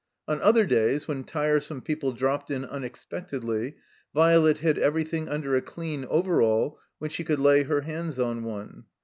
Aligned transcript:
On 0.27 0.41
other 0.41 0.65
days, 0.65 1.07
when 1.07 1.23
tiresome 1.25 1.81
people 1.83 2.11
dropped 2.11 2.49
in 2.49 2.63
tmexpectedly, 2.63 3.75
Violet 4.15 4.57
hid 4.57 4.79
everything 4.79 5.29
under 5.29 5.55
a 5.55 5.61
dean 5.63 6.05
overall 6.05 6.79
when 6.97 7.11
she 7.11 7.23
could 7.23 7.37
lay 7.37 7.61
her 7.61 7.81
hands 7.81 8.17
on 8.17 8.43
one. 8.43 8.85